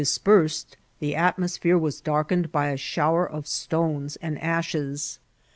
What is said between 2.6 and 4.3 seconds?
a shower of stones